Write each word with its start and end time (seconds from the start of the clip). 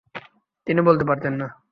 তিনি 0.67 0.81
বলতে 0.87 1.03
পারতেন 1.05 1.33
না। 1.33 1.47